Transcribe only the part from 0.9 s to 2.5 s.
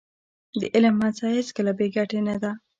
هڅه هېڅکله بې ګټې نه